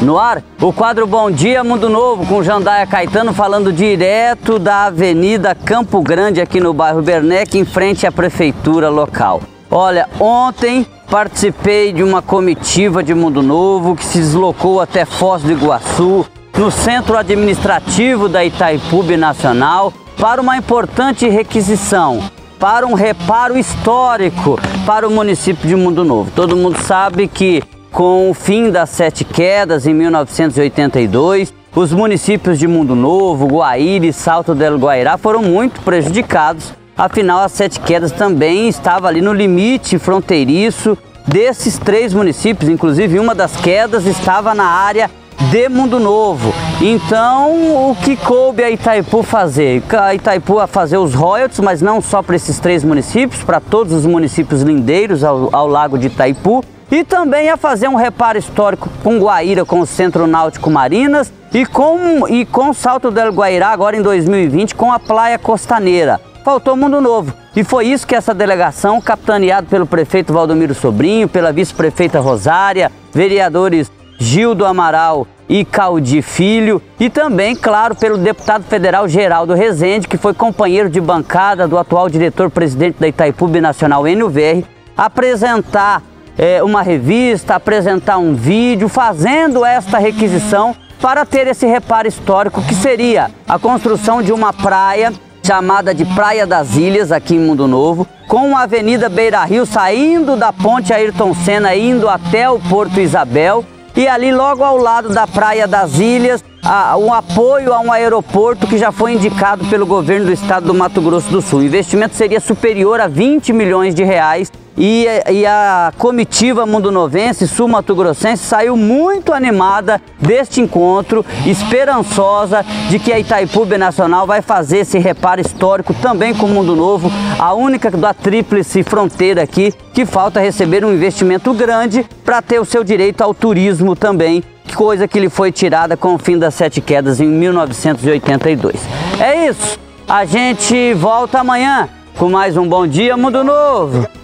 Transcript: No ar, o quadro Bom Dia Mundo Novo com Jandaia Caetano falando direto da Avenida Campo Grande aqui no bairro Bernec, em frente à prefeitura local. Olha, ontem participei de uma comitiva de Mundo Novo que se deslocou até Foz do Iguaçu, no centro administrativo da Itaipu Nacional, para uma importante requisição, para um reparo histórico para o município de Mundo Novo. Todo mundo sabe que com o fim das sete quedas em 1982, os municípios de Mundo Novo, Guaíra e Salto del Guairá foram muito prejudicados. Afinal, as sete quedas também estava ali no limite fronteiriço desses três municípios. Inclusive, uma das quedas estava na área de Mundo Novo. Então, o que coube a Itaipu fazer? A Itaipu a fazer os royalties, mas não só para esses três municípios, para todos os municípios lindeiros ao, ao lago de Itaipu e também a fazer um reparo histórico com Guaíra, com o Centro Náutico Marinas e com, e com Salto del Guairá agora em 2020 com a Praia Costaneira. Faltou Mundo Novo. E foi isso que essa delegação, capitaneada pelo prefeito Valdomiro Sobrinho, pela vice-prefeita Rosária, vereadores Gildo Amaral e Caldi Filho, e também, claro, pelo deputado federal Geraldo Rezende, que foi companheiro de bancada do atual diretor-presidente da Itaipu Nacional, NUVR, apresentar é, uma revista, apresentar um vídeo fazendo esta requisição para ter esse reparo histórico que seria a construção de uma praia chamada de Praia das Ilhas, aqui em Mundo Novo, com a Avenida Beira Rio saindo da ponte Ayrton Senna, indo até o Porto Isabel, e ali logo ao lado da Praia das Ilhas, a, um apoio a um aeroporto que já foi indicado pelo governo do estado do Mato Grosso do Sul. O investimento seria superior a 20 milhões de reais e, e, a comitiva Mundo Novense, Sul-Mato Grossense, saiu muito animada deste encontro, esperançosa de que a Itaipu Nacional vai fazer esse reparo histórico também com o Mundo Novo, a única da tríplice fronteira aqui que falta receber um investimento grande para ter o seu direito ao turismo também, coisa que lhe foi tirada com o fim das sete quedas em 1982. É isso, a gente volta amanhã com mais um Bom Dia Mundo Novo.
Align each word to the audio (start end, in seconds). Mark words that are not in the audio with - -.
No 0.00 0.18
ar, 0.18 0.42
o 0.58 0.72
quadro 0.72 1.06
Bom 1.06 1.30
Dia 1.30 1.62
Mundo 1.62 1.90
Novo 1.90 2.24
com 2.24 2.42
Jandaia 2.42 2.86
Caetano 2.86 3.34
falando 3.34 3.70
direto 3.70 4.58
da 4.58 4.86
Avenida 4.86 5.54
Campo 5.54 6.00
Grande 6.00 6.40
aqui 6.40 6.58
no 6.58 6.72
bairro 6.72 7.02
Bernec, 7.02 7.58
em 7.58 7.66
frente 7.66 8.06
à 8.06 8.12
prefeitura 8.12 8.88
local. 8.88 9.42
Olha, 9.70 10.08
ontem 10.18 10.86
participei 11.10 11.92
de 11.92 12.02
uma 12.02 12.22
comitiva 12.22 13.02
de 13.02 13.12
Mundo 13.14 13.42
Novo 13.42 13.94
que 13.94 14.04
se 14.04 14.18
deslocou 14.18 14.80
até 14.80 15.04
Foz 15.04 15.42
do 15.42 15.52
Iguaçu, 15.52 16.24
no 16.56 16.70
centro 16.70 17.18
administrativo 17.18 18.26
da 18.26 18.42
Itaipu 18.42 19.02
Nacional, 19.18 19.92
para 20.18 20.40
uma 20.40 20.56
importante 20.56 21.28
requisição, 21.28 22.22
para 22.58 22.86
um 22.86 22.94
reparo 22.94 23.58
histórico 23.58 24.58
para 24.86 25.06
o 25.06 25.10
município 25.10 25.68
de 25.68 25.76
Mundo 25.76 26.04
Novo. 26.06 26.30
Todo 26.34 26.56
mundo 26.56 26.78
sabe 26.80 27.28
que 27.28 27.62
com 27.92 28.30
o 28.30 28.34
fim 28.34 28.70
das 28.70 28.90
sete 28.90 29.24
quedas 29.24 29.86
em 29.86 29.94
1982, 29.94 31.52
os 31.74 31.92
municípios 31.92 32.58
de 32.58 32.66
Mundo 32.66 32.94
Novo, 32.94 33.46
Guaíra 33.46 34.06
e 34.06 34.12
Salto 34.12 34.54
del 34.54 34.76
Guairá 34.76 35.18
foram 35.18 35.42
muito 35.42 35.80
prejudicados. 35.80 36.72
Afinal, 36.96 37.40
as 37.40 37.52
sete 37.52 37.80
quedas 37.80 38.12
também 38.12 38.68
estava 38.68 39.08
ali 39.08 39.20
no 39.20 39.32
limite 39.32 39.98
fronteiriço 39.98 40.96
desses 41.26 41.78
três 41.78 42.12
municípios. 42.12 42.68
Inclusive, 42.68 43.18
uma 43.18 43.34
das 43.34 43.56
quedas 43.56 44.06
estava 44.06 44.54
na 44.54 44.64
área 44.64 45.10
de 45.50 45.68
Mundo 45.68 45.98
Novo. 45.98 46.52
Então, 46.80 47.90
o 47.90 47.96
que 47.96 48.16
coube 48.16 48.62
a 48.62 48.70
Itaipu 48.70 49.22
fazer? 49.22 49.82
A 49.98 50.14
Itaipu 50.14 50.58
a 50.58 50.66
fazer 50.66 50.98
os 50.98 51.14
royalties, 51.14 51.60
mas 51.60 51.80
não 51.80 52.00
só 52.00 52.22
para 52.22 52.36
esses 52.36 52.58
três 52.58 52.84
municípios, 52.84 53.42
para 53.42 53.60
todos 53.60 53.92
os 53.92 54.04
municípios 54.04 54.62
lindeiros 54.62 55.24
ao, 55.24 55.48
ao 55.52 55.66
lago 55.66 55.96
de 55.96 56.08
Itaipu 56.08 56.62
e 56.90 57.04
também 57.04 57.48
a 57.48 57.56
fazer 57.56 57.88
um 57.88 57.94
reparo 57.94 58.38
histórico 58.38 58.88
com 59.02 59.18
Guaíra, 59.18 59.64
com 59.64 59.80
o 59.80 59.86
Centro 59.86 60.26
Náutico 60.26 60.70
Marinas 60.70 61.32
e 61.52 61.64
com, 61.64 62.26
e 62.28 62.44
com 62.44 62.72
Salto 62.72 63.10
del 63.10 63.32
Guairá 63.32 63.68
agora 63.68 63.96
em 63.96 64.02
2020 64.02 64.74
com 64.74 64.92
a 64.92 64.98
Praia 64.98 65.38
Costaneira. 65.38 66.20
Faltou 66.44 66.76
Mundo 66.76 67.00
Novo. 67.00 67.34
E 67.54 67.62
foi 67.62 67.86
isso 67.86 68.06
que 68.06 68.14
essa 68.14 68.32
delegação, 68.32 69.00
capitaneada 69.00 69.66
pelo 69.68 69.86
prefeito 69.86 70.32
Valdomiro 70.32 70.74
Sobrinho, 70.74 71.28
pela 71.28 71.52
vice-prefeita 71.52 72.20
Rosária, 72.20 72.90
vereadores 73.12 73.90
Gildo 74.18 74.64
Amaral 74.64 75.26
e 75.48 75.64
Caldi 75.64 76.22
Filho, 76.22 76.80
e 76.98 77.10
também, 77.10 77.56
claro, 77.56 77.94
pelo 77.96 78.16
deputado 78.16 78.62
federal 78.62 79.08
Geraldo 79.08 79.52
Rezende, 79.52 80.06
que 80.06 80.16
foi 80.16 80.32
companheiro 80.32 80.88
de 80.88 81.00
bancada 81.00 81.66
do 81.66 81.76
atual 81.76 82.08
diretor-presidente 82.08 83.00
da 83.00 83.08
Itaipu 83.08 83.48
Nacional, 83.48 84.04
NUVR, 84.04 84.64
apresentar 84.96 86.02
é, 86.40 86.62
uma 86.62 86.80
revista, 86.80 87.56
apresentar 87.56 88.16
um 88.16 88.34
vídeo 88.34 88.88
fazendo 88.88 89.62
esta 89.62 89.98
requisição 89.98 90.74
para 90.98 91.26
ter 91.26 91.46
esse 91.46 91.66
reparo 91.66 92.08
histórico 92.08 92.62
que 92.62 92.74
seria 92.74 93.30
a 93.46 93.58
construção 93.58 94.22
de 94.22 94.32
uma 94.32 94.50
praia 94.50 95.12
chamada 95.46 95.94
de 95.94 96.06
Praia 96.06 96.46
das 96.46 96.76
Ilhas, 96.76 97.12
aqui 97.12 97.34
em 97.34 97.38
Mundo 97.38 97.68
Novo, 97.68 98.06
com 98.26 98.56
a 98.56 98.62
Avenida 98.62 99.10
Beira 99.10 99.44
Rio 99.44 99.66
saindo 99.66 100.34
da 100.34 100.50
ponte 100.50 100.94
Ayrton 100.94 101.34
Senna, 101.34 101.76
indo 101.76 102.08
até 102.08 102.48
o 102.48 102.58
Porto 102.58 102.98
Isabel, 102.98 103.62
e 103.94 104.08
ali 104.08 104.32
logo 104.32 104.64
ao 104.64 104.78
lado 104.78 105.10
da 105.10 105.26
Praia 105.26 105.68
das 105.68 105.98
Ilhas, 105.98 106.42
a, 106.64 106.96
um 106.96 107.12
apoio 107.12 107.74
a 107.74 107.80
um 107.80 107.92
aeroporto 107.92 108.66
que 108.66 108.78
já 108.78 108.90
foi 108.90 109.12
indicado 109.12 109.66
pelo 109.66 109.84
governo 109.84 110.26
do 110.26 110.32
estado 110.32 110.66
do 110.66 110.74
Mato 110.74 111.02
Grosso 111.02 111.28
do 111.30 111.42
Sul. 111.42 111.58
O 111.58 111.64
investimento 111.64 112.14
seria 112.14 112.40
superior 112.40 112.98
a 112.98 113.08
20 113.08 113.52
milhões 113.52 113.94
de 113.94 114.04
reais 114.04 114.50
e, 114.76 115.06
e, 115.30 115.46
a 115.46 115.92
comitiva 115.98 116.64
Mundo 116.64 116.90
Novense, 116.90 117.46
Sul-Mato 117.46 117.94
Grossense, 117.94 118.44
saiu 118.44 118.76
muito 118.76 119.32
animada 119.32 120.00
deste 120.18 120.60
encontro, 120.60 121.24
esperançosa 121.46 122.64
de 122.88 122.98
que 122.98 123.12
a 123.12 123.18
Itaipu 123.18 123.66
Nacional 123.78 124.26
vai 124.26 124.40
fazer 124.42 124.78
esse 124.78 124.98
reparo 124.98 125.40
histórico 125.40 125.92
também 125.94 126.34
com 126.34 126.46
o 126.46 126.48
Mundo 126.48 126.74
Novo, 126.74 127.10
a 127.38 127.52
única 127.52 127.90
da 127.90 128.14
tríplice 128.14 128.82
fronteira 128.82 129.42
aqui 129.42 129.74
que 129.92 130.06
falta 130.06 130.40
receber 130.40 130.84
um 130.84 130.92
investimento 130.92 131.52
grande 131.52 132.06
para 132.24 132.40
ter 132.40 132.60
o 132.60 132.64
seu 132.64 132.84
direito 132.84 133.22
ao 133.22 133.34
turismo 133.34 133.96
também, 133.96 134.42
coisa 134.74 135.08
que 135.08 135.18
lhe 135.18 135.28
foi 135.28 135.52
tirada 135.52 135.96
com 135.96 136.14
o 136.14 136.18
fim 136.18 136.38
das 136.38 136.54
sete 136.54 136.80
quedas 136.80 137.20
em 137.20 137.26
1982. 137.26 138.76
É 139.18 139.48
isso, 139.48 139.78
a 140.08 140.24
gente 140.24 140.94
volta 140.94 141.40
amanhã 141.40 141.88
com 142.16 142.28
mais 142.28 142.56
um 142.56 142.68
Bom 142.68 142.86
Dia 142.86 143.16
Mundo 143.16 143.42
Novo. 143.42 144.19